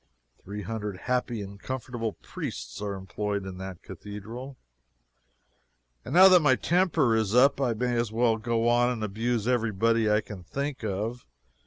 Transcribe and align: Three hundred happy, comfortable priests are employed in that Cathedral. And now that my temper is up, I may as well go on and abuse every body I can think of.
Three 0.43 0.63
hundred 0.63 0.97
happy, 0.97 1.45
comfortable 1.59 2.13
priests 2.13 2.81
are 2.81 2.95
employed 2.95 3.45
in 3.45 3.59
that 3.59 3.83
Cathedral. 3.83 4.57
And 6.03 6.15
now 6.15 6.27
that 6.27 6.39
my 6.39 6.55
temper 6.55 7.15
is 7.15 7.35
up, 7.35 7.61
I 7.61 7.75
may 7.75 7.95
as 7.97 8.11
well 8.11 8.37
go 8.37 8.67
on 8.67 8.89
and 8.89 9.03
abuse 9.03 9.47
every 9.47 9.71
body 9.71 10.09
I 10.09 10.21
can 10.21 10.43
think 10.43 10.83
of. 10.83 11.27